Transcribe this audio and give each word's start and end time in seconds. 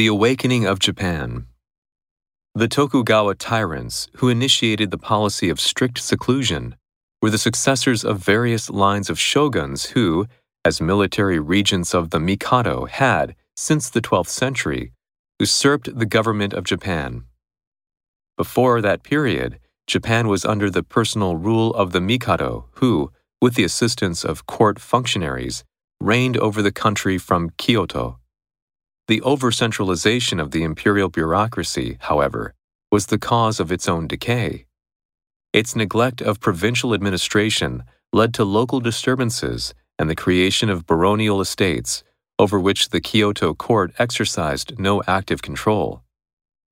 The 0.00 0.06
Awakening 0.06 0.64
of 0.64 0.78
Japan. 0.78 1.44
The 2.54 2.68
Tokugawa 2.68 3.34
tyrants, 3.34 4.08
who 4.14 4.30
initiated 4.30 4.90
the 4.90 4.96
policy 4.96 5.50
of 5.50 5.60
strict 5.60 5.98
seclusion, 5.98 6.76
were 7.20 7.28
the 7.28 7.36
successors 7.36 8.02
of 8.02 8.24
various 8.24 8.70
lines 8.70 9.10
of 9.10 9.20
shoguns 9.20 9.90
who, 9.90 10.26
as 10.64 10.80
military 10.80 11.38
regents 11.38 11.92
of 11.92 12.08
the 12.08 12.18
Mikado, 12.18 12.86
had, 12.86 13.36
since 13.54 13.90
the 13.90 14.00
12th 14.00 14.28
century, 14.30 14.92
usurped 15.38 15.98
the 15.98 16.06
government 16.06 16.54
of 16.54 16.64
Japan. 16.64 17.24
Before 18.38 18.80
that 18.80 19.02
period, 19.02 19.58
Japan 19.86 20.28
was 20.28 20.46
under 20.46 20.70
the 20.70 20.82
personal 20.82 21.36
rule 21.36 21.74
of 21.74 21.92
the 21.92 22.00
Mikado, 22.00 22.70
who, 22.76 23.12
with 23.42 23.54
the 23.54 23.64
assistance 23.64 24.24
of 24.24 24.46
court 24.46 24.78
functionaries, 24.78 25.62
reigned 26.00 26.38
over 26.38 26.62
the 26.62 26.72
country 26.72 27.18
from 27.18 27.50
Kyoto. 27.58 28.19
The 29.10 29.22
over 29.22 29.50
centralization 29.50 30.38
of 30.38 30.52
the 30.52 30.62
imperial 30.62 31.08
bureaucracy, 31.08 31.96
however, 31.98 32.54
was 32.92 33.06
the 33.06 33.18
cause 33.18 33.58
of 33.58 33.72
its 33.72 33.88
own 33.88 34.06
decay. 34.06 34.66
Its 35.52 35.74
neglect 35.74 36.22
of 36.22 36.38
provincial 36.38 36.94
administration 36.94 37.82
led 38.12 38.32
to 38.34 38.44
local 38.44 38.78
disturbances 38.78 39.74
and 39.98 40.08
the 40.08 40.14
creation 40.14 40.70
of 40.70 40.86
baronial 40.86 41.40
estates, 41.40 42.04
over 42.38 42.60
which 42.60 42.90
the 42.90 43.00
Kyoto 43.00 43.52
court 43.52 43.92
exercised 43.98 44.78
no 44.78 45.02
active 45.08 45.42
control. 45.42 46.04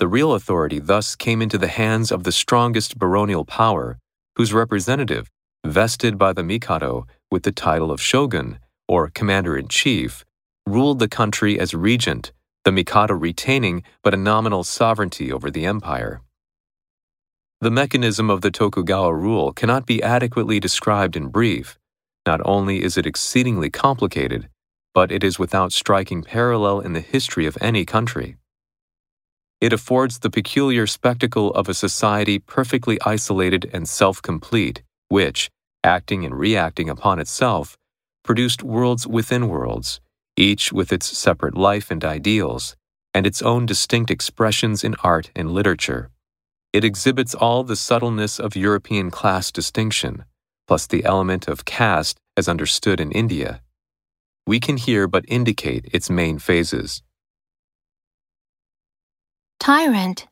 The 0.00 0.08
real 0.08 0.32
authority 0.32 0.80
thus 0.80 1.14
came 1.14 1.40
into 1.40 1.56
the 1.56 1.68
hands 1.68 2.10
of 2.10 2.24
the 2.24 2.32
strongest 2.32 2.98
baronial 2.98 3.44
power, 3.44 3.96
whose 4.34 4.52
representative, 4.52 5.30
vested 5.64 6.18
by 6.18 6.32
the 6.32 6.42
Mikado 6.42 7.06
with 7.30 7.44
the 7.44 7.52
title 7.52 7.92
of 7.92 8.02
shogun, 8.02 8.58
or 8.88 9.08
commander 9.08 9.56
in 9.56 9.68
chief, 9.68 10.24
ruled 10.66 10.98
the 10.98 11.08
country 11.08 11.58
as 11.60 11.74
regent, 11.74 12.32
the 12.64 12.72
Mikado 12.72 13.14
retaining 13.14 13.82
but 14.02 14.14
a 14.14 14.16
nominal 14.16 14.64
sovereignty 14.64 15.30
over 15.30 15.50
the 15.50 15.66
empire. 15.66 16.22
The 17.60 17.70
mechanism 17.70 18.30
of 18.30 18.40
the 18.40 18.50
Tokugawa 18.50 19.14
rule 19.14 19.52
cannot 19.52 19.86
be 19.86 20.02
adequately 20.02 20.60
described 20.60 21.16
in 21.16 21.28
brief. 21.28 21.78
Not 22.26 22.40
only 22.44 22.82
is 22.82 22.96
it 22.96 23.06
exceedingly 23.06 23.70
complicated, 23.70 24.48
but 24.94 25.12
it 25.12 25.22
is 25.22 25.38
without 25.38 25.72
striking 25.72 26.22
parallel 26.22 26.80
in 26.80 26.94
the 26.94 27.00
history 27.00 27.46
of 27.46 27.58
any 27.60 27.84
country. 27.84 28.36
It 29.60 29.72
affords 29.72 30.18
the 30.18 30.30
peculiar 30.30 30.86
spectacle 30.86 31.50
of 31.52 31.68
a 31.68 31.74
society 31.74 32.38
perfectly 32.38 32.98
isolated 33.04 33.70
and 33.72 33.88
self 33.88 34.20
complete, 34.20 34.82
which, 35.08 35.50
acting 35.82 36.24
and 36.24 36.38
reacting 36.38 36.88
upon 36.88 37.18
itself, 37.18 37.76
produced 38.22 38.62
worlds 38.62 39.06
within 39.06 39.48
worlds, 39.48 40.00
each 40.36 40.72
with 40.72 40.92
its 40.92 41.06
separate 41.06 41.56
life 41.56 41.90
and 41.90 42.04
ideals, 42.04 42.76
and 43.12 43.26
its 43.26 43.42
own 43.42 43.66
distinct 43.66 44.10
expressions 44.10 44.82
in 44.82 44.94
art 45.02 45.30
and 45.36 45.52
literature. 45.52 46.10
It 46.72 46.84
exhibits 46.84 47.34
all 47.34 47.62
the 47.62 47.76
subtleness 47.76 48.40
of 48.40 48.56
European 48.56 49.10
class 49.10 49.52
distinction, 49.52 50.24
plus 50.66 50.86
the 50.86 51.04
element 51.04 51.46
of 51.46 51.64
caste 51.64 52.18
as 52.36 52.48
understood 52.48 53.00
in 53.00 53.12
India. 53.12 53.60
We 54.46 54.60
can 54.60 54.76
here 54.76 55.06
but 55.06 55.24
indicate 55.28 55.88
its 55.92 56.10
main 56.10 56.38
phases. 56.38 57.02
Tyrant. 59.60 60.26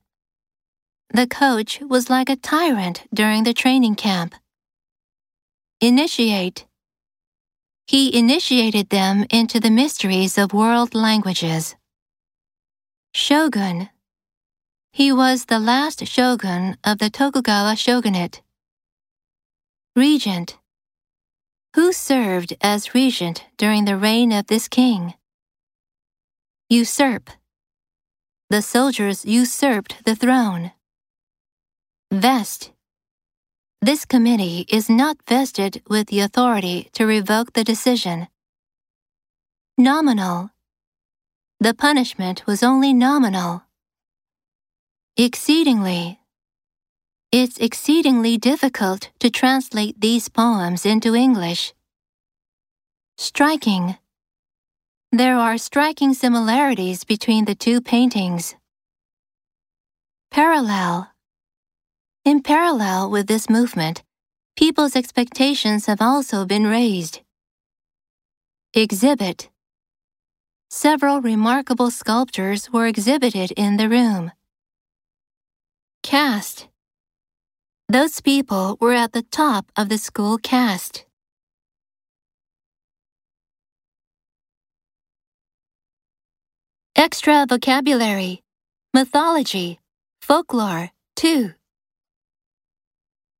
The 1.14 1.26
coach 1.26 1.80
was 1.80 2.10
like 2.10 2.28
a 2.28 2.36
tyrant 2.36 3.04
during 3.14 3.44
the 3.44 3.54
training 3.54 3.94
camp. 3.94 4.34
Initiate. 5.80 6.66
He 7.92 8.16
initiated 8.18 8.88
them 8.88 9.26
into 9.28 9.60
the 9.60 9.68
mysteries 9.68 10.38
of 10.38 10.54
world 10.54 10.94
languages. 10.94 11.76
Shogun. 13.12 13.90
He 14.94 15.12
was 15.12 15.44
the 15.44 15.58
last 15.58 16.06
shogun 16.06 16.78
of 16.84 17.00
the 17.00 17.10
Tokugawa 17.10 17.76
shogunate. 17.76 18.40
Regent. 19.94 20.56
Who 21.76 21.92
served 21.92 22.56
as 22.62 22.94
regent 22.94 23.44
during 23.58 23.84
the 23.84 23.98
reign 23.98 24.32
of 24.32 24.46
this 24.46 24.68
king? 24.68 25.12
Usurp. 26.70 27.28
The 28.48 28.62
soldiers 28.62 29.26
usurped 29.26 30.06
the 30.06 30.16
throne. 30.16 30.72
Vest. 32.10 32.72
This 33.84 34.04
committee 34.04 34.64
is 34.68 34.88
not 34.88 35.16
vested 35.26 35.82
with 35.88 36.06
the 36.06 36.20
authority 36.20 36.88
to 36.92 37.04
revoke 37.04 37.52
the 37.52 37.64
decision. 37.64 38.28
Nominal. 39.76 40.50
The 41.58 41.74
punishment 41.74 42.46
was 42.46 42.62
only 42.62 42.94
nominal. 42.94 43.64
Exceedingly. 45.16 46.20
It's 47.32 47.58
exceedingly 47.58 48.38
difficult 48.38 49.10
to 49.18 49.30
translate 49.30 50.00
these 50.00 50.28
poems 50.28 50.86
into 50.86 51.16
English. 51.16 51.74
Striking. 53.18 53.96
There 55.10 55.36
are 55.36 55.58
striking 55.58 56.14
similarities 56.14 57.02
between 57.02 57.46
the 57.46 57.56
two 57.56 57.80
paintings. 57.80 58.54
Parallel. 60.30 61.11
In 62.24 62.40
parallel 62.40 63.10
with 63.10 63.26
this 63.26 63.50
movement, 63.50 64.04
people's 64.54 64.94
expectations 64.94 65.86
have 65.86 66.00
also 66.00 66.46
been 66.46 66.68
raised. 66.68 67.20
Exhibit 68.74 69.50
Several 70.70 71.20
remarkable 71.20 71.90
sculptures 71.90 72.72
were 72.72 72.86
exhibited 72.86 73.50
in 73.56 73.76
the 73.76 73.88
room. 73.88 74.30
Caste 76.04 76.68
Those 77.88 78.20
people 78.20 78.78
were 78.80 78.94
at 78.94 79.10
the 79.10 79.22
top 79.22 79.72
of 79.76 79.88
the 79.88 79.98
school 79.98 80.38
caste. 80.38 81.04
Extra 86.94 87.46
vocabulary, 87.48 88.44
mythology, 88.94 89.80
folklore, 90.20 90.92
2. 91.16 91.52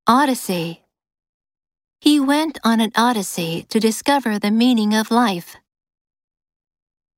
Odyssey. 0.05 0.81
He 2.01 2.19
went 2.19 2.59
on 2.65 2.81
an 2.81 2.91
odyssey 2.93 3.65
to 3.69 3.79
discover 3.79 4.37
the 4.37 4.51
meaning 4.51 4.93
of 4.93 5.11
life. 5.11 5.55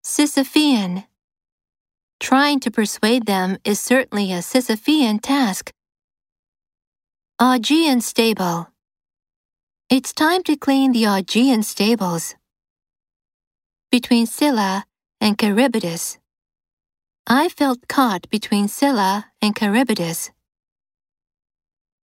Sisyphean. 0.04 1.06
Trying 2.20 2.60
to 2.60 2.70
persuade 2.70 3.26
them 3.26 3.58
is 3.66 3.80
certainly 3.80 4.32
a 4.32 4.44
Sisyphean 4.44 5.20
task. 5.20 5.72
Augean 7.42 8.04
stable. 8.04 8.68
It's 9.90 10.14
time 10.14 10.44
to 10.44 10.56
clean 10.56 10.92
the 10.92 11.06
Augean 11.06 11.64
stables. 11.64 12.36
Between 13.90 14.28
Scylla 14.28 14.86
and 15.20 15.40
Charybdis. 15.40 16.20
I 17.26 17.50
felt 17.50 17.88
caught 17.88 18.30
between 18.30 18.68
Scylla 18.68 19.32
and 19.42 19.58
Charybdis. 19.58 20.30